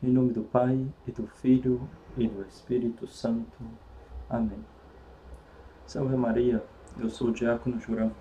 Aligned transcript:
Em 0.00 0.12
nome 0.12 0.32
do 0.32 0.42
Pai, 0.42 0.86
e 1.08 1.10
do 1.10 1.26
Filho, 1.26 1.80
e 2.16 2.28
do 2.28 2.42
Espírito 2.42 3.08
Santo. 3.08 3.58
Amém. 4.30 4.64
Salve 5.86 6.14
Maria, 6.14 6.62
eu 7.00 7.10
sou 7.10 7.30
o 7.30 7.32
Diácono 7.32 7.80
Jurão. 7.80 8.12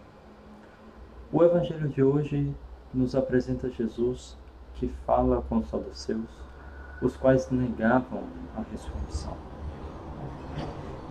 O 1.32 1.44
Evangelho 1.44 1.88
de 1.88 2.02
hoje 2.02 2.52
nos 2.92 3.16
apresenta 3.16 3.70
Jesus 3.70 4.36
que 4.74 4.88
fala 5.06 5.44
com 5.44 5.60
os 5.60 5.70
saduceus, 5.70 6.32
os 7.00 7.16
quais 7.16 7.52
negavam 7.52 8.24
a 8.56 8.64
ressurreição. 8.72 9.38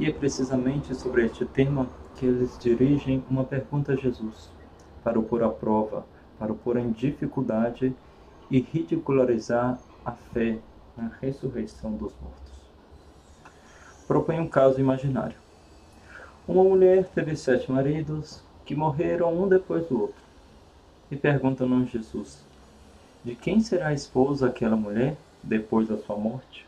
E 0.01 0.07
é 0.07 0.13
precisamente 0.13 0.97
sobre 0.97 1.27
este 1.27 1.45
tema 1.45 1.87
que 2.17 2.27
eles 2.27 2.59
dirigem 2.59 3.23
uma 3.31 3.45
pergunta 3.45 3.93
a 3.93 3.97
Jesus, 3.97 4.51
para 5.05 5.17
o 5.17 5.23
pôr 5.23 5.45
à 5.45 5.49
prova, 5.49 6.05
para 6.41 6.53
o 6.53 6.57
pôr 6.57 6.77
em 6.77 6.91
dificuldade 6.91 7.95
e 8.51 8.59
ridicularizar 8.59 9.79
a 10.07 10.13
fé 10.13 10.57
na 10.97 11.11
ressurreição 11.21 11.91
dos 11.93 12.15
mortos. 12.23 12.53
Propõe 14.07 14.39
um 14.39 14.49
caso 14.49 14.81
imaginário. 14.81 15.37
Uma 16.47 16.63
mulher 16.63 17.09
teve 17.09 17.35
sete 17.35 17.71
maridos 17.73 18.41
que 18.65 18.77
morreram 18.77 19.35
um 19.35 19.49
depois 19.49 19.85
do 19.89 20.01
outro. 20.01 20.23
E 21.11 21.17
perguntam 21.17 21.77
a 21.77 21.85
Jesus: 21.85 22.45
De 23.25 23.35
quem 23.35 23.61
será 23.61 23.89
a 23.89 23.93
esposa 23.93 24.47
aquela 24.47 24.77
mulher 24.77 25.17
depois 25.43 25.89
da 25.89 25.99
sua 25.99 26.17
morte? 26.17 26.65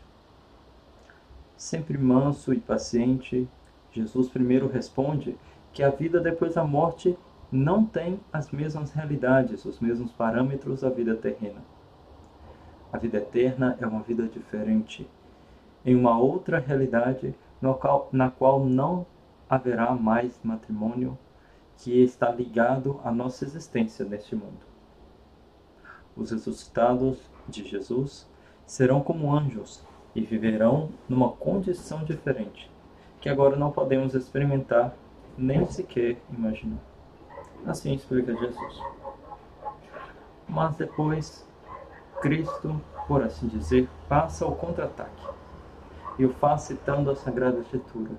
Sempre 1.55 1.97
manso 1.97 2.53
e 2.53 2.59
paciente, 2.59 3.47
Jesus 3.93 4.27
primeiro 4.27 4.67
responde 4.67 5.35
que 5.71 5.81
a 5.81 5.89
vida 5.89 6.19
depois 6.19 6.55
da 6.55 6.63
morte 6.65 7.17
não 7.49 7.85
tem 7.85 8.19
as 8.31 8.51
mesmas 8.51 8.91
realidades, 8.91 9.63
os 9.63 9.79
mesmos 9.79 10.11
parâmetros 10.11 10.81
da 10.81 10.89
vida 10.89 11.15
terrena. 11.15 11.61
A 12.91 12.97
vida 12.97 13.17
eterna 13.17 13.77
é 13.79 13.85
uma 13.85 14.01
vida 14.01 14.27
diferente, 14.27 15.07
em 15.85 15.95
uma 15.95 16.17
outra 16.17 16.59
realidade 16.59 17.35
qual, 17.79 18.09
na 18.11 18.31
qual 18.31 18.65
não 18.65 19.05
haverá 19.49 19.93
mais 19.93 20.39
matrimônio 20.43 21.17
que 21.77 22.01
está 22.03 22.29
ligado 22.31 22.99
à 23.03 23.11
nossa 23.11 23.45
existência 23.45 24.05
neste 24.05 24.35
mundo. 24.35 24.67
Os 26.15 26.31
ressuscitados 26.31 27.19
de 27.47 27.67
Jesus 27.67 28.29
serão 28.65 29.01
como 29.01 29.33
anjos 29.33 29.83
e 30.13 30.21
viverão 30.21 30.89
numa 31.07 31.31
condição 31.31 32.03
diferente, 32.03 32.69
que 33.21 33.29
agora 33.29 33.55
não 33.55 33.71
podemos 33.71 34.13
experimentar 34.13 34.93
nem 35.37 35.65
sequer 35.67 36.17
imaginar. 36.31 36.79
Assim 37.65 37.93
explica 37.93 38.35
Jesus. 38.35 38.81
Mas 40.47 40.75
depois 40.75 41.47
Cristo, 42.21 42.79
por 43.07 43.23
assim 43.23 43.47
dizer, 43.47 43.89
passa 44.07 44.45
ao 44.45 44.55
contra-ataque. 44.55 45.27
E 46.17 46.25
o 46.25 46.33
faz 46.33 46.61
citando 46.63 47.09
a 47.09 47.15
Sagrada 47.15 47.59
Escritura, 47.59 48.11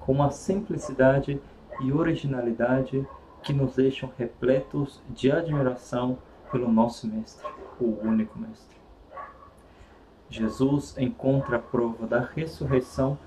com 0.00 0.12
uma 0.12 0.30
simplicidade 0.30 1.40
e 1.80 1.92
originalidade 1.92 3.06
que 3.42 3.52
nos 3.52 3.76
deixam 3.76 4.10
repletos 4.18 5.02
de 5.08 5.30
admiração 5.30 6.18
pelo 6.50 6.70
nosso 6.70 7.06
Mestre, 7.06 7.46
o 7.80 7.98
único 8.02 8.38
Mestre. 8.38 8.76
Jesus 10.28 10.96
encontra 10.98 11.56
a 11.56 11.60
prova 11.60 12.06
da 12.06 12.20
ressurreição 12.20 13.18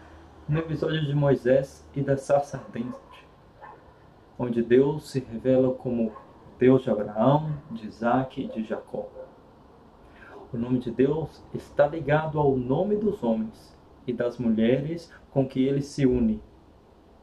no 0.47 0.59
episódio 0.59 1.05
de 1.05 1.15
Moisés 1.15 1.85
e 1.95 2.01
da 2.01 2.17
sarça 2.17 2.57
ardente, 2.57 3.25
onde 4.37 4.61
Deus 4.61 5.09
se 5.09 5.19
revela 5.19 5.73
como 5.73 6.11
Deus 6.57 6.83
de 6.83 6.89
Abraão, 6.89 7.53
de 7.71 7.87
Isaac 7.87 8.41
e 8.41 8.47
de 8.47 8.63
Jacó. 8.63 9.07
O 10.51 10.57
nome 10.57 10.79
de 10.79 10.89
Deus 10.89 11.43
está 11.53 11.85
ligado 11.85 12.39
ao 12.39 12.57
nome 12.57 12.95
dos 12.95 13.23
homens 13.23 13.77
e 14.07 14.11
das 14.11 14.39
mulheres 14.39 15.13
com 15.29 15.47
que 15.47 15.63
ele 15.63 15.81
se 15.81 16.07
une. 16.07 16.41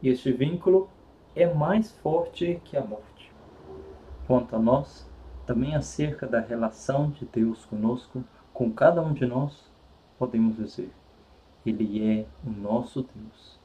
E 0.01 0.09
este 0.09 0.31
vínculo 0.31 0.89
é 1.35 1.53
mais 1.53 1.91
forte 1.99 2.61
que 2.65 2.77
a 2.77 2.85
morte. 2.85 3.33
Quanto 4.29 4.55
a 4.55 4.61
nós, 4.61 5.11
também 5.45 5.75
acerca 5.75 6.25
da 6.25 6.39
relação 6.39 7.11
de 7.11 7.25
Deus 7.25 7.65
conosco, 7.65 8.23
com 8.55 8.73
cada 8.73 9.03
um 9.03 9.13
de 9.13 9.27
nós, 9.27 9.73
podemos 10.17 10.55
dizer: 10.55 10.93
Ele 11.65 12.09
é 12.09 12.27
o 12.47 12.51
nosso 12.51 13.03
Deus. 13.13 13.59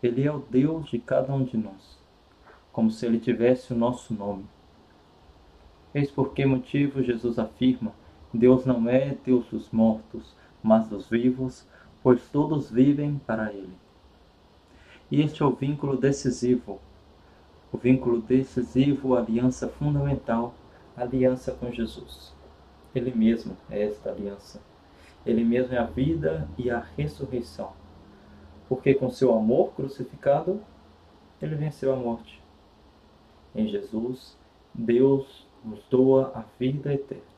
Ele 0.00 0.24
é 0.24 0.32
o 0.32 0.38
Deus 0.38 0.88
de 0.88 1.00
cada 1.00 1.34
um 1.34 1.42
de 1.42 1.56
nós, 1.56 2.00
como 2.70 2.88
se 2.88 3.04
ele 3.04 3.18
tivesse 3.18 3.72
o 3.72 3.76
nosso 3.76 4.14
nome. 4.14 4.46
Eis 5.92 6.08
por 6.08 6.32
que 6.32 6.46
motivo 6.46 7.02
Jesus 7.02 7.36
afirma 7.36 7.92
Deus 8.32 8.66
não 8.66 8.86
é 8.90 9.16
Deus 9.24 9.46
dos 9.46 9.70
mortos, 9.70 10.34
mas 10.62 10.86
dos 10.86 11.08
vivos, 11.08 11.66
pois 12.02 12.28
todos 12.28 12.70
vivem 12.70 13.18
para 13.26 13.50
Ele. 13.50 13.72
E 15.10 15.22
este 15.22 15.42
é 15.42 15.46
o 15.46 15.54
vínculo 15.54 15.96
decisivo, 15.96 16.78
o 17.72 17.78
vínculo 17.78 18.20
decisivo, 18.20 19.14
a 19.14 19.20
aliança 19.20 19.66
fundamental, 19.68 20.54
a 20.94 21.02
aliança 21.02 21.52
com 21.52 21.72
Jesus. 21.72 22.34
Ele 22.94 23.14
mesmo 23.14 23.56
é 23.70 23.84
esta 23.84 24.10
aliança. 24.10 24.60
Ele 25.24 25.42
mesmo 25.42 25.74
é 25.74 25.78
a 25.78 25.84
vida 25.84 26.46
e 26.58 26.70
a 26.70 26.80
ressurreição. 26.96 27.72
Porque 28.68 28.92
com 28.92 29.10
seu 29.10 29.34
amor 29.34 29.72
crucificado, 29.72 30.60
ele 31.40 31.54
venceu 31.54 31.94
a 31.94 31.96
morte. 31.96 32.42
Em 33.54 33.66
Jesus, 33.66 34.36
Deus 34.74 35.46
nos 35.64 35.82
doa 35.88 36.32
a 36.34 36.44
vida 36.58 36.92
eterna 36.92 37.37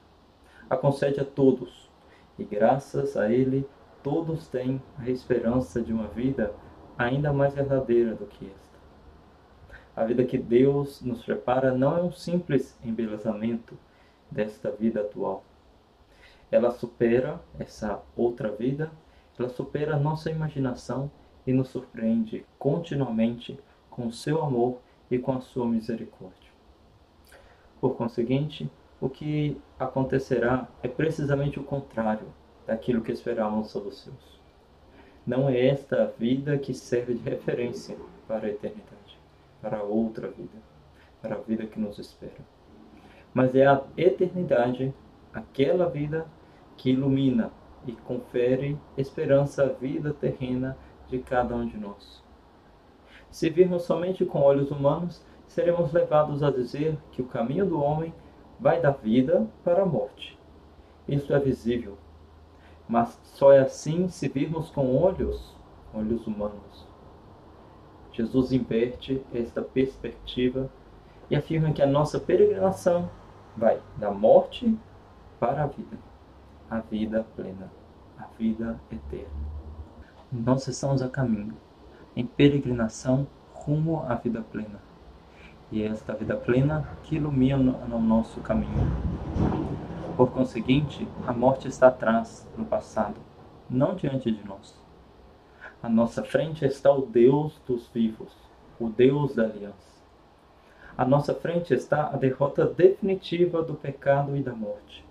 a 0.70 0.76
concede 0.76 1.20
a 1.20 1.24
todos, 1.24 1.90
e 2.38 2.44
graças 2.44 3.16
a 3.16 3.30
ele 3.30 3.68
todos 4.02 4.46
têm 4.46 4.80
a 4.96 5.10
esperança 5.10 5.82
de 5.82 5.92
uma 5.92 6.06
vida 6.06 6.54
ainda 6.96 7.32
mais 7.32 7.52
verdadeira 7.52 8.14
do 8.14 8.24
que 8.24 8.46
esta. 8.46 8.78
A 9.96 10.04
vida 10.04 10.24
que 10.24 10.38
Deus 10.38 11.02
nos 11.02 11.24
prepara 11.24 11.74
não 11.74 11.98
é 11.98 12.02
um 12.02 12.12
simples 12.12 12.78
embelezamento 12.84 13.76
desta 14.30 14.70
vida 14.70 15.00
atual. 15.00 15.44
Ela 16.50 16.70
supera 16.70 17.40
essa 17.58 18.00
outra 18.16 18.50
vida, 18.50 18.90
ela 19.38 19.48
supera 19.48 19.98
nossa 19.98 20.30
imaginação 20.30 21.10
e 21.46 21.52
nos 21.52 21.68
surpreende 21.68 22.46
continuamente 22.58 23.58
com 23.90 24.06
o 24.06 24.12
seu 24.12 24.42
amor 24.42 24.78
e 25.10 25.18
com 25.18 25.32
a 25.32 25.40
sua 25.40 25.66
misericórdia. 25.66 26.50
Por 27.80 27.96
conseguinte, 27.96 28.70
o 29.00 29.08
que 29.08 29.60
acontecerá 29.78 30.68
é 30.82 30.88
precisamente 30.88 31.58
o 31.58 31.64
contrário 31.64 32.26
daquilo 32.66 33.02
que 33.02 33.12
esperávamos 33.12 33.70
sobre 33.70 33.88
os 33.88 34.02
seus. 34.02 34.40
Não 35.26 35.48
é 35.48 35.66
esta 35.66 36.12
vida 36.18 36.58
que 36.58 36.74
serve 36.74 37.14
de 37.14 37.28
referência 37.28 37.96
para 38.28 38.46
a 38.46 38.50
eternidade, 38.50 39.18
para 39.62 39.78
a 39.78 39.82
outra 39.82 40.28
vida, 40.28 40.58
para 41.22 41.36
a 41.36 41.38
vida 41.38 41.66
que 41.66 41.80
nos 41.80 41.98
espera. 41.98 42.40
Mas 43.32 43.54
é 43.54 43.66
a 43.66 43.82
eternidade, 43.96 44.92
aquela 45.32 45.88
vida 45.88 46.26
que 46.76 46.90
ilumina 46.90 47.50
e 47.86 47.92
confere 47.92 48.76
esperança 48.96 49.62
à 49.62 49.66
vida 49.66 50.12
terrena 50.12 50.76
de 51.08 51.18
cada 51.18 51.54
um 51.54 51.66
de 51.66 51.78
nós. 51.78 52.22
Se 53.30 53.48
virmos 53.48 53.84
somente 53.84 54.24
com 54.24 54.40
olhos 54.40 54.70
humanos, 54.70 55.24
seremos 55.46 55.92
levados 55.92 56.42
a 56.42 56.50
dizer 56.50 56.98
que 57.12 57.22
o 57.22 57.26
caminho 57.26 57.66
do 57.66 57.80
homem 57.80 58.12
vai 58.60 58.80
da 58.80 58.90
vida 58.90 59.48
para 59.64 59.82
a 59.82 59.86
morte. 59.86 60.38
Isso 61.08 61.32
é 61.32 61.38
visível, 61.38 61.96
mas 62.86 63.18
só 63.24 63.52
é 63.52 63.60
assim 63.60 64.08
se 64.08 64.28
virmos 64.28 64.70
com 64.70 64.96
olhos, 64.96 65.56
olhos 65.94 66.26
humanos. 66.26 66.86
Jesus 68.12 68.52
inverte 68.52 69.24
esta 69.32 69.62
perspectiva 69.62 70.70
e 71.30 71.36
afirma 71.36 71.72
que 71.72 71.80
a 71.80 71.86
nossa 71.86 72.20
peregrinação 72.20 73.08
vai 73.56 73.80
da 73.96 74.10
morte 74.10 74.76
para 75.38 75.64
a 75.64 75.66
vida, 75.66 75.96
a 76.68 76.80
vida 76.80 77.26
plena, 77.34 77.72
a 78.18 78.26
vida 78.38 78.78
eterna. 78.92 79.50
Nós 80.30 80.66
estamos 80.68 81.00
a 81.02 81.08
caminho, 81.08 81.56
em 82.14 82.26
peregrinação 82.26 83.26
rumo 83.54 84.04
à 84.06 84.14
vida 84.16 84.42
plena 84.42 84.89
e 85.72 85.82
esta 85.82 86.14
vida 86.14 86.36
plena 86.36 86.88
que 87.04 87.16
ilumina 87.16 87.76
o 87.92 87.98
nosso 87.98 88.40
caminho. 88.40 88.90
Por 90.16 90.30
conseguinte, 90.32 91.06
a 91.26 91.32
morte 91.32 91.68
está 91.68 91.88
atrás, 91.88 92.46
no 92.56 92.64
passado, 92.64 93.16
não 93.68 93.94
diante 93.94 94.30
de 94.30 94.46
nós. 94.46 94.74
À 95.82 95.88
nossa 95.88 96.22
frente 96.22 96.64
está 96.64 96.92
o 96.92 97.06
Deus 97.06 97.58
dos 97.66 97.88
vivos, 97.88 98.32
o 98.78 98.88
Deus 98.88 99.34
da 99.34 99.44
aliança. 99.44 99.90
À 100.96 101.06
nossa 101.06 101.34
frente 101.34 101.72
está 101.72 102.08
a 102.08 102.16
derrota 102.16 102.66
definitiva 102.66 103.62
do 103.62 103.74
pecado 103.74 104.36
e 104.36 104.42
da 104.42 104.52
morte, 104.52 105.04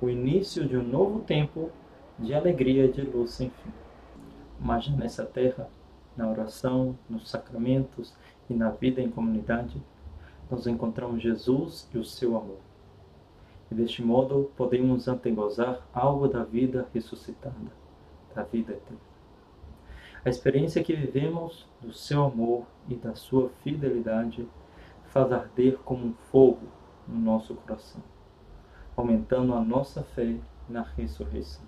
o 0.00 0.08
início 0.08 0.68
de 0.68 0.76
um 0.76 0.84
novo 0.84 1.20
tempo 1.20 1.70
de 2.18 2.32
alegria 2.34 2.84
e 2.84 2.92
de 2.92 3.02
luz 3.02 3.32
sem 3.32 3.50
fim. 3.50 3.72
Mas 4.60 4.88
nessa 4.88 5.24
terra, 5.24 5.68
na 6.16 6.28
oração, 6.28 6.96
nos 7.10 7.28
sacramentos 7.28 8.14
e 8.48 8.54
na 8.54 8.70
vida 8.70 9.00
em 9.00 9.10
comunidade, 9.10 9.82
nós 10.54 10.68
encontramos 10.68 11.20
Jesus 11.20 11.88
e 11.92 11.98
o 11.98 12.04
seu 12.04 12.36
amor. 12.36 12.58
E 13.70 13.74
deste 13.74 14.02
modo 14.02 14.52
podemos 14.56 15.08
antegozar 15.08 15.84
algo 15.92 16.28
da 16.28 16.44
vida 16.44 16.86
ressuscitada, 16.94 17.72
da 18.34 18.44
vida 18.44 18.72
eterna. 18.72 19.00
A 20.24 20.28
experiência 20.28 20.82
que 20.82 20.94
vivemos 20.94 21.66
do 21.82 21.92
seu 21.92 22.24
amor 22.24 22.64
e 22.88 22.94
da 22.94 23.16
sua 23.16 23.50
fidelidade 23.62 24.48
faz 25.06 25.32
arder 25.32 25.78
como 25.78 26.06
um 26.06 26.14
fogo 26.30 26.68
no 27.06 27.18
nosso 27.18 27.54
coração, 27.56 28.00
aumentando 28.96 29.54
a 29.54 29.60
nossa 29.60 30.02
fé 30.02 30.36
na 30.68 30.82
ressurreição. 30.82 31.64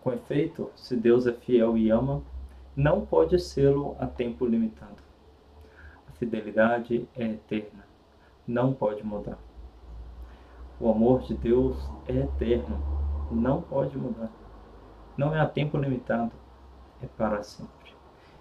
Com 0.00 0.12
efeito, 0.12 0.70
se 0.74 0.96
Deus 0.96 1.26
é 1.26 1.32
fiel 1.32 1.76
e 1.76 1.90
ama, 1.90 2.22
não 2.74 3.04
pode 3.04 3.38
sê-lo 3.38 3.94
a 3.98 4.06
tempo 4.06 4.46
limitado. 4.46 5.05
Fidelidade 6.18 7.06
é 7.14 7.24
eterna, 7.24 7.84
não 8.46 8.72
pode 8.72 9.04
mudar. 9.04 9.38
O 10.80 10.90
amor 10.90 11.22
de 11.22 11.34
Deus 11.34 11.76
é 12.08 12.14
eterno, 12.20 12.78
não 13.30 13.60
pode 13.60 13.96
mudar. 13.98 14.30
Não 15.16 15.34
é 15.34 15.40
a 15.40 15.46
tempo 15.46 15.76
limitado, 15.76 16.32
é 17.02 17.06
para 17.06 17.42
sempre. 17.42 17.92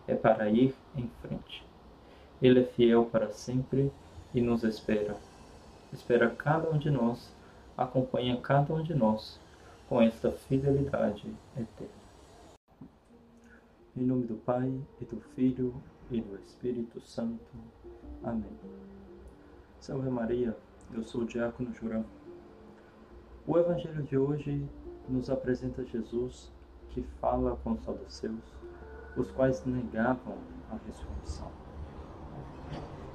É 0.08 0.16
para 0.16 0.50
ir 0.50 0.74
em 0.96 1.10
frente. 1.22 1.66
Ele 2.42 2.62
é 2.62 2.64
fiel 2.64 3.06
para 3.06 3.32
sempre 3.32 3.92
e 4.34 4.40
nos 4.40 4.64
espera. 4.64 5.16
Espera 5.92 6.30
cada 6.30 6.70
um 6.70 6.78
de 6.78 6.90
nós, 6.90 7.34
acompanha 7.78 8.38
cada 8.38 8.74
um 8.74 8.84
de 8.84 8.94
nós 8.94 9.40
com 9.90 10.02
esta 10.02 10.32
fidelidade 10.32 11.26
eterna. 11.58 12.06
Em 13.98 14.04
nome 14.04 14.26
do 14.26 14.36
Pai, 14.36 14.74
e 15.00 15.06
do 15.06 15.22
Filho, 15.36 15.74
e 16.12 16.22
do 16.22 16.36
Espírito 16.38 17.00
Santo. 17.02 17.44
Amém. 18.24 18.46
Salve 19.80 20.10
Maria, 20.10 20.56
eu 20.94 21.04
sou 21.04 21.22
o 21.22 21.26
Diácono 21.26 21.74
Jurão. 21.74 22.06
O 23.48 23.58
Evangelho 23.58 24.04
de 24.04 24.18
hoje 24.18 24.68
nos 25.08 25.30
apresenta 25.30 25.86
Jesus 25.86 26.52
que 26.90 27.02
fala 27.20 27.56
com 27.58 27.74
os 27.74 27.84
saduceus, 27.84 28.44
os 29.18 29.32
quais 29.32 29.66
negavam 29.66 30.38
a 30.72 30.78
ressurreição. 30.86 31.52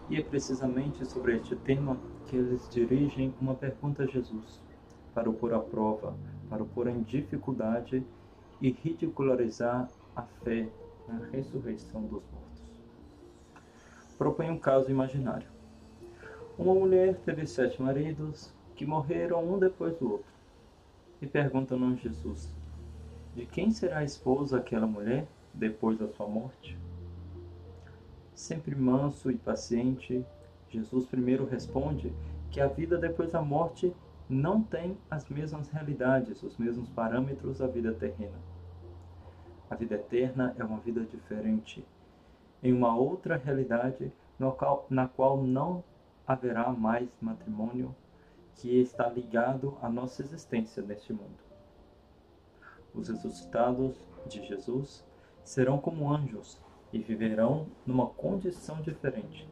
E 0.08 0.16
é 0.16 0.22
precisamente 0.22 1.04
sobre 1.06 1.36
este 1.36 1.56
tema 1.56 1.96
que 2.26 2.36
eles 2.36 2.68
dirigem 2.68 3.34
uma 3.40 3.54
pergunta 3.54 4.02
a 4.02 4.06
Jesus, 4.06 4.60
para 5.14 5.30
o 5.30 5.34
pôr 5.34 5.54
à 5.54 5.60
prova, 5.60 6.14
para 6.48 6.62
o 6.62 6.66
pôr 6.66 6.88
em 6.88 7.02
dificuldade 7.02 8.04
e 8.60 8.70
ridicularizar 8.70 9.88
a 10.14 10.22
fé 10.22 10.68
na 11.08 11.24
ressurreição 11.26 12.02
dos 12.02 12.22
mortos. 12.30 12.39
Propõe 14.20 14.50
um 14.50 14.58
caso 14.58 14.90
imaginário. 14.90 15.48
Uma 16.58 16.74
mulher 16.74 17.16
teve 17.24 17.46
sete 17.46 17.80
maridos 17.80 18.52
que 18.76 18.84
morreram 18.84 19.42
um 19.42 19.58
depois 19.58 19.96
do 19.96 20.12
outro. 20.12 20.30
E 21.22 21.26
perguntam 21.26 21.82
a 21.88 21.94
Jesus: 21.94 22.52
De 23.34 23.46
quem 23.46 23.70
será 23.70 24.00
a 24.00 24.04
esposa 24.04 24.58
aquela 24.58 24.86
mulher 24.86 25.26
depois 25.54 25.98
da 25.98 26.06
sua 26.06 26.28
morte? 26.28 26.78
Sempre 28.34 28.74
manso 28.74 29.30
e 29.30 29.38
paciente, 29.38 30.22
Jesus 30.68 31.06
primeiro 31.06 31.46
responde 31.46 32.12
que 32.50 32.60
a 32.60 32.66
vida 32.66 32.98
depois 32.98 33.32
da 33.32 33.40
morte 33.40 33.90
não 34.28 34.62
tem 34.62 34.98
as 35.10 35.26
mesmas 35.30 35.70
realidades, 35.70 36.42
os 36.42 36.58
mesmos 36.58 36.90
parâmetros 36.90 37.56
da 37.56 37.66
vida 37.66 37.94
terrena. 37.94 38.36
A 39.70 39.74
vida 39.74 39.94
eterna 39.94 40.54
é 40.58 40.62
uma 40.62 40.80
vida 40.80 41.00
diferente, 41.06 41.82
em 42.62 42.72
uma 42.72 42.96
outra 42.96 43.36
realidade 43.36 44.12
qual, 44.50 44.86
na 44.88 45.06
qual 45.06 45.42
não 45.42 45.84
haverá 46.26 46.70
mais 46.70 47.08
matrimônio 47.20 47.94
que 48.54 48.80
está 48.80 49.08
ligado 49.08 49.76
à 49.82 49.88
nossa 49.88 50.22
existência 50.22 50.82
neste 50.82 51.12
mundo. 51.12 51.38
Os 52.94 53.08
ressuscitados 53.08 53.96
de 54.26 54.44
Jesus 54.46 55.04
serão 55.44 55.78
como 55.78 56.10
anjos 56.10 56.60
e 56.92 56.98
viverão 56.98 57.66
numa 57.86 58.06
condição 58.06 58.80
diferente, 58.82 59.48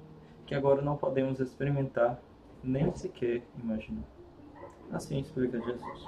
que 0.47 0.55
agora 0.55 0.83
não 0.83 0.97
podemos 0.97 1.41
experimentar 1.41 2.21
nem 2.63 2.93
sequer 2.95 3.43
imaginar. 3.59 4.05
Assim 4.93 5.19
explica 5.19 5.61
Jesus. 5.61 6.07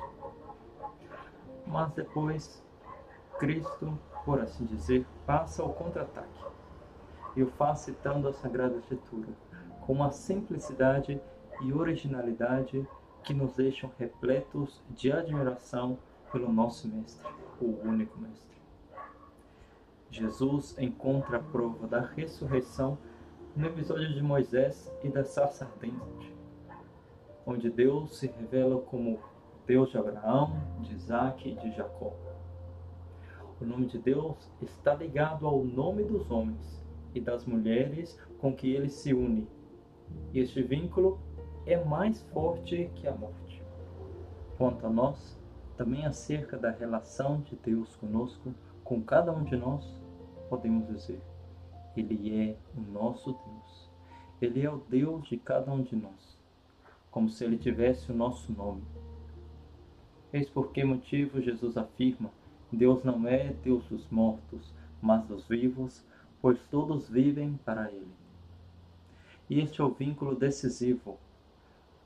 Mas 1.66 1.92
depois 1.92 2.62
Cristo, 3.38 3.98
por 4.24 4.40
assim 4.40 4.64
dizer, 4.66 5.06
passa 5.26 5.62
ao 5.62 5.72
contra-ataque. 5.72 6.44
E 7.36 7.42
o 7.42 7.46
faz 7.46 7.80
citando 7.80 8.28
a 8.28 8.32
Sagrada 8.32 8.76
Escritura, 8.76 9.28
com 9.80 9.92
uma 9.92 10.10
simplicidade 10.10 11.20
e 11.62 11.72
originalidade 11.72 12.86
que 13.22 13.34
nos 13.34 13.54
deixam 13.54 13.90
repletos 13.98 14.82
de 14.90 15.12
admiração 15.12 15.98
pelo 16.32 16.52
nosso 16.52 16.88
Mestre, 16.88 17.28
o 17.60 17.66
único 17.86 18.18
Mestre. 18.18 18.60
Jesus 20.10 20.76
encontra 20.78 21.36
a 21.36 21.42
prova 21.42 21.86
da 21.86 22.00
ressurreição 22.00 22.98
no 23.54 23.66
episódio 23.66 24.12
de 24.12 24.22
Moisés 24.22 24.90
e 25.04 25.08
da 25.08 25.24
sarça 25.24 25.64
ardente, 25.64 26.34
onde 27.46 27.70
Deus 27.70 28.18
se 28.18 28.26
revela 28.26 28.80
como 28.82 29.20
Deus 29.66 29.90
de 29.90 29.98
Abraão, 29.98 30.60
de 30.80 30.94
Isaac 30.94 31.48
e 31.48 31.54
de 31.54 31.70
Jacó. 31.76 32.12
O 33.60 33.64
nome 33.64 33.86
de 33.86 33.98
Deus 33.98 34.50
está 34.60 34.94
ligado 34.94 35.46
ao 35.46 35.62
nome 35.62 36.02
dos 36.02 36.30
homens 36.30 36.80
e 37.14 37.20
das 37.20 37.44
mulheres 37.44 38.18
com 38.38 38.54
que 38.54 38.70
ele 38.72 38.88
se 38.88 39.12
une. 39.12 39.46
Este 40.34 40.62
vínculo 40.62 41.20
é 41.66 41.82
mais 41.84 42.22
forte 42.32 42.90
que 42.94 43.06
a 43.06 43.14
morte. 43.14 43.62
Quanto 44.56 44.86
a 44.86 44.90
nós, 44.90 45.38
também 45.76 46.04
acerca 46.04 46.56
da 46.58 46.70
relação 46.70 47.40
de 47.40 47.56
Deus 47.56 47.96
conosco, 47.96 48.54
com 48.84 49.02
cada 49.02 49.32
um 49.32 49.44
de 49.44 49.56
nós, 49.56 49.84
podemos 50.48 50.86
dizer: 50.88 51.20
Ele 51.96 52.40
é 52.40 52.56
o 52.76 52.80
nosso 52.92 53.32
Deus. 53.32 53.90
Ele 54.40 54.62
é 54.62 54.70
o 54.70 54.82
Deus 54.88 55.28
de 55.28 55.36
cada 55.36 55.70
um 55.70 55.82
de 55.82 55.94
nós, 55.94 56.38
como 57.10 57.28
se 57.28 57.44
ele 57.44 57.58
tivesse 57.58 58.10
o 58.10 58.14
nosso 58.14 58.52
nome. 58.52 58.82
Eis 60.32 60.48
por 60.48 60.72
que 60.72 60.82
motivo 60.82 61.40
Jesus 61.40 61.76
afirma 61.76 62.30
Deus 62.72 63.02
não 63.02 63.26
é 63.26 63.52
Deus 63.64 63.84
dos 63.88 64.08
mortos, 64.10 64.72
mas 65.02 65.24
dos 65.24 65.46
vivos, 65.48 66.04
pois 66.40 66.58
todos 66.70 67.08
vivem 67.08 67.58
para 67.64 67.90
Ele. 67.90 68.12
E 69.48 69.60
este 69.60 69.80
é 69.80 69.84
o 69.84 69.90
vínculo 69.90 70.34
decisivo, 70.34 71.18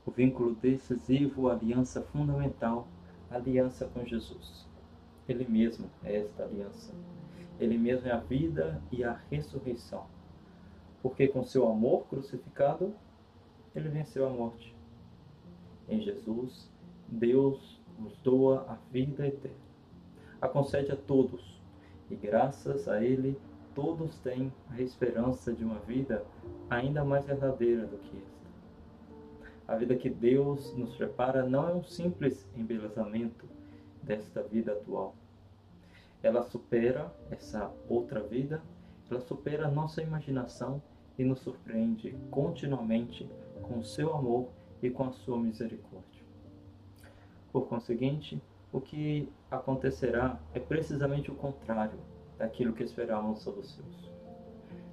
o 0.05 0.11
vínculo 0.11 0.55
decisivo, 0.55 1.49
a 1.49 1.53
aliança 1.53 2.01
fundamental, 2.01 2.87
a 3.29 3.35
aliança 3.35 3.85
com 3.85 4.03
Jesus. 4.05 4.65
Ele 5.27 5.45
mesmo 5.47 5.89
é 6.03 6.17
esta 6.17 6.43
aliança. 6.43 6.93
Ele 7.59 7.77
mesmo 7.77 8.07
é 8.07 8.11
a 8.11 8.19
vida 8.19 8.81
e 8.91 9.03
a 9.03 9.13
ressurreição. 9.29 10.05
Porque 11.01 11.27
com 11.27 11.43
seu 11.43 11.67
amor 11.67 12.05
crucificado, 12.07 12.93
ele 13.75 13.89
venceu 13.89 14.27
a 14.27 14.29
morte. 14.29 14.75
Em 15.87 16.01
Jesus, 16.01 16.69
Deus 17.07 17.79
nos 17.97 18.17
doa 18.17 18.65
a 18.67 18.77
vida 18.91 19.25
eterna 19.25 19.65
a 20.45 20.47
concede 20.47 20.91
a 20.91 20.95
todos, 20.95 21.59
e 22.09 22.15
graças 22.15 22.87
a 22.87 23.03
Ele 23.03 23.37
todos 23.75 24.17
têm 24.19 24.51
a 24.71 24.81
esperança 24.81 25.53
de 25.53 25.63
uma 25.63 25.79
vida 25.79 26.25
ainda 26.69 27.03
mais 27.03 27.25
verdadeira 27.25 27.85
do 27.85 27.97
que 27.97 28.17
esta. 28.17 28.45
A 29.67 29.75
vida 29.75 29.95
que 29.95 30.09
Deus 30.09 30.73
nos 30.75 30.95
prepara 30.95 31.43
não 31.43 31.67
é 31.67 31.73
um 31.73 31.83
simples 31.83 32.47
embelezamento 32.55 33.45
desta 34.01 34.41
vida 34.41 34.71
atual. 34.71 35.13
Ela 36.23 36.41
supera 36.43 37.13
essa 37.29 37.71
outra 37.89 38.21
vida, 38.21 38.61
ela 39.11 39.19
supera 39.19 39.67
a 39.67 39.71
nossa 39.71 40.01
imaginação 40.01 40.81
e 41.17 41.23
nos 41.23 41.39
surpreende 41.39 42.15
continuamente 42.31 43.29
com 43.61 43.79
o 43.79 43.83
seu 43.83 44.13
amor 44.15 44.49
e 44.81 44.89
com 44.89 45.03
a 45.03 45.11
sua 45.11 45.37
misericórdia. 45.37 46.23
Por 47.51 47.67
conseguinte, 47.67 48.41
o 48.71 48.79
que 48.79 49.29
acontecerá 49.49 50.39
é 50.53 50.59
precisamente 50.59 51.31
o 51.31 51.35
contrário 51.35 51.99
daquilo 52.37 52.73
que 52.73 52.83
esperávamos 52.83 53.41
sobre 53.41 53.61
os 53.61 53.73
seus. 53.73 54.11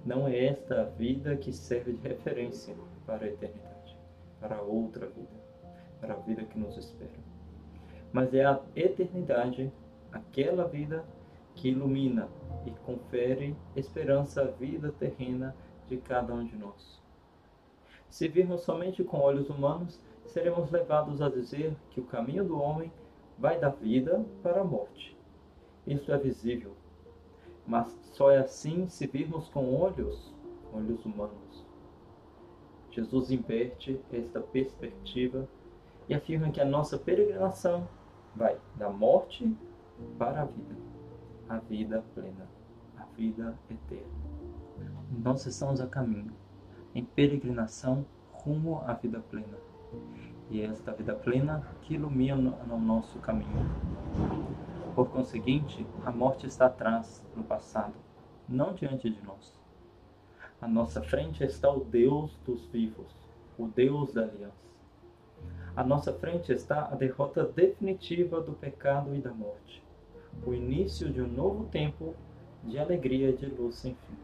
Não 0.05 0.27
é 0.27 0.47
esta 0.47 0.83
a 0.83 0.85
vida 0.85 1.37
que 1.37 1.53
serve 1.53 1.93
de 1.93 2.09
referência 2.09 2.75
para 3.07 3.25
a 3.25 3.29
eternidade, 3.29 3.97
para 4.41 4.57
a 4.57 4.63
outra 4.63 5.07
vida, 5.07 5.41
para 6.01 6.15
a 6.15 6.19
vida 6.19 6.43
que 6.45 6.59
nos 6.59 6.77
espera. 6.77 7.11
Mas 8.13 8.35
é 8.35 8.45
a 8.45 8.61
eternidade, 8.75 9.73
aquela 10.11 10.67
vida 10.67 11.05
que 11.55 11.69
ilumina 11.69 12.29
e 12.67 12.71
confere 12.85 13.57
esperança 13.77 14.43
à 14.43 14.45
vida 14.45 14.93
terrena 14.93 15.55
de 15.89 15.97
cada 15.99 16.35
um 16.35 16.45
de 16.45 16.57
nós. 16.57 17.01
Se 18.09 18.29
virmos 18.29 18.63
somente 18.63 19.03
com 19.03 19.21
olhos 19.21 19.49
humanos, 19.49 20.01
seremos 20.27 20.71
levados 20.71 21.23
a 21.23 21.29
dizer 21.29 21.75
que 21.91 22.01
o 22.01 22.05
caminho 22.05 22.45
do 22.45 22.61
homem 22.61 22.93
vai 23.39 23.59
da 23.59 23.69
vida 23.69 24.25
para 24.43 24.61
a 24.61 24.65
morte. 24.65 25.17
Isso 25.87 26.13
é 26.13 26.19
visível, 26.19 26.75
mas 27.67 27.97
só 28.13 28.31
é 28.31 28.39
assim 28.39 28.89
se 28.89 29.07
virmos 29.07 29.49
com 29.49 29.75
olhos, 29.75 30.35
olhos 30.73 31.05
humanos. 31.05 31.65
Jesus 32.91 33.31
inverte 33.31 34.01
esta 34.13 34.41
perspectiva 34.41 35.49
e 36.09 36.15
afirma 36.15 36.51
que 36.51 36.61
a 36.61 36.65
nossa 36.65 36.99
peregrinação 36.99 37.89
vai 38.35 38.59
da 38.77 38.91
morte 38.91 39.57
para 40.19 40.43
a 40.43 40.45
vida, 40.45 40.77
a 41.49 41.59
vida 41.59 42.05
plena, 42.15 42.49
a 42.99 43.05
vida 43.17 43.59
eterna. 43.71 44.13
Nós 45.11 45.47
estamos 45.47 45.81
a 45.81 45.87
caminho, 45.87 46.33
em 46.95 47.05
peregrinação 47.05 48.05
rumo 48.33 48.83
à 48.87 48.95
vida 48.95 49.21
plena. 49.21 49.57
E 50.51 50.61
é 50.61 50.65
esta 50.65 50.93
vida 50.93 51.15
plena 51.15 51.67
que 51.83 51.95
ilumina 51.95 52.59
o 52.71 52.79
nosso 52.79 53.19
caminho. 53.21 53.67
Por 54.95 55.09
conseguinte, 55.09 55.87
a 56.05 56.11
morte 56.11 56.47
está 56.47 56.67
atrás, 56.67 57.25
no 57.35 57.43
passado, 57.43 57.95
não 58.47 58.75
diante 58.75 59.09
de 59.09 59.23
nós. 59.23 59.59
À 60.61 60.69
nossa 60.69 61.03
frente 61.03 61.43
está 61.43 61.71
o 61.71 61.83
Deus 61.83 62.39
dos 62.45 62.67
vivos, 62.67 63.11
o 63.59 63.69
Deus 63.69 64.13
da 64.13 64.23
aliança. 64.23 64.53
À 65.75 65.83
nossa 65.83 66.13
frente 66.13 66.53
está 66.53 66.89
a 66.89 66.95
derrota 66.95 67.43
definitiva 67.43 68.43
do 68.43 68.53
pecado 68.53 69.15
e 69.15 69.21
da 69.21 69.33
morte, 69.33 69.83
o 70.45 70.53
início 70.53 71.11
de 71.11 71.23
um 71.23 71.29
novo 71.29 71.65
tempo 71.65 72.15
de 72.63 72.79
alegria 72.79 73.31
e 73.31 73.37
de 73.37 73.47
luz 73.47 73.77
sem 73.77 73.95
fim. 73.95 74.17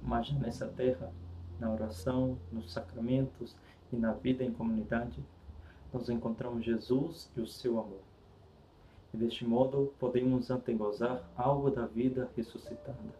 Mas 0.00 0.30
nessa 0.32 0.68
terra, 0.68 1.12
na 1.58 1.68
oração, 1.68 2.38
nos 2.52 2.72
sacramentos 2.72 3.56
e 3.92 3.96
na 3.96 4.12
vida 4.12 4.44
em 4.44 4.52
comunidade, 4.52 5.20
nós 5.92 6.08
encontramos 6.08 6.64
Jesus 6.64 7.28
e 7.36 7.40
o 7.40 7.46
seu 7.48 7.80
amor. 7.80 8.09
E 9.12 9.16
deste 9.16 9.44
modo 9.44 9.92
podemos 9.98 10.50
antegozar 10.50 11.28
algo 11.36 11.70
da 11.70 11.86
vida 11.86 12.30
ressuscitada, 12.36 13.14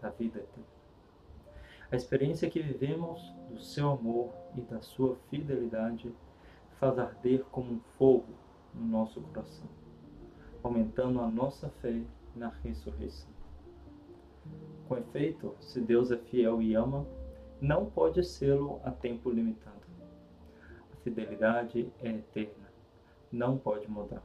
da 0.00 0.10
vida 0.10 0.38
eterna. 0.38 0.74
A 1.90 1.96
experiência 1.96 2.50
que 2.50 2.60
vivemos 2.60 3.20
do 3.50 3.60
seu 3.60 3.90
amor 3.90 4.32
e 4.56 4.60
da 4.60 4.80
sua 4.80 5.16
fidelidade 5.30 6.12
faz 6.78 6.98
arder 6.98 7.44
como 7.50 7.74
um 7.74 7.80
fogo 7.98 8.32
no 8.74 8.84
nosso 8.84 9.20
coração, 9.20 9.66
aumentando 10.62 11.20
a 11.20 11.28
nossa 11.28 11.68
fé 11.80 12.02
na 12.34 12.48
ressurreição. 12.62 13.30
Com 14.88 14.96
efeito, 14.96 15.54
se 15.60 15.80
Deus 15.80 16.10
é 16.10 16.16
fiel 16.16 16.60
e 16.60 16.74
ama, 16.74 17.06
não 17.60 17.86
pode 17.86 18.22
sê-lo 18.24 18.80
a 18.84 18.90
tempo 18.90 19.30
limitado. 19.30 19.74
A 20.92 20.96
fidelidade 20.96 21.90
é 22.02 22.10
eterna, 22.10 22.68
não 23.30 23.56
pode 23.56 23.88
mudar. 23.88 24.22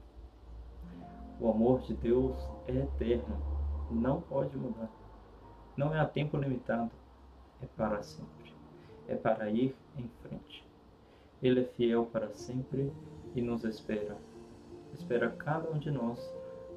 O 1.39 1.49
amor 1.49 1.79
de 1.81 1.93
Deus 1.93 2.35
é 2.67 2.73
eterno, 2.73 3.37
não 3.89 4.21
pode 4.21 4.57
mudar. 4.57 4.89
Não 5.77 5.95
é 5.95 5.99
a 5.99 6.05
tempo 6.05 6.35
limitado, 6.37 6.91
é 7.61 7.65
para 7.77 8.03
sempre. 8.03 8.53
É 9.07 9.15
para 9.15 9.49
ir 9.49 9.75
em 9.97 10.09
frente. 10.21 10.67
Ele 11.41 11.61
é 11.61 11.63
fiel 11.63 12.05
para 12.05 12.29
sempre 12.33 12.91
e 13.33 13.41
nos 13.41 13.63
espera. 13.63 14.17
Espera 14.93 15.29
cada 15.29 15.69
um 15.71 15.79
de 15.79 15.89
nós, 15.89 16.19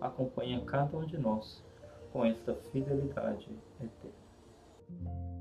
acompanha 0.00 0.64
cada 0.64 0.96
um 0.96 1.04
de 1.04 1.18
nós 1.18 1.64
com 2.12 2.24
esta 2.24 2.54
fidelidade 2.54 3.50
eterna. 3.80 5.31